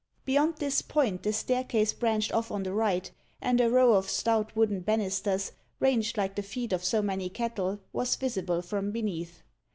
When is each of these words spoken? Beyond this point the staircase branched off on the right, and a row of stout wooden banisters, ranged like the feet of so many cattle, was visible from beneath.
Beyond 0.25 0.55
this 0.57 0.81
point 0.81 1.21
the 1.21 1.31
staircase 1.31 1.93
branched 1.93 2.31
off 2.33 2.49
on 2.49 2.63
the 2.63 2.73
right, 2.73 3.11
and 3.39 3.61
a 3.61 3.69
row 3.69 3.93
of 3.93 4.09
stout 4.09 4.55
wooden 4.55 4.79
banisters, 4.79 5.51
ranged 5.79 6.17
like 6.17 6.33
the 6.33 6.41
feet 6.41 6.73
of 6.73 6.83
so 6.83 7.03
many 7.03 7.29
cattle, 7.29 7.79
was 7.93 8.15
visible 8.15 8.63
from 8.63 8.91
beneath. 8.91 9.43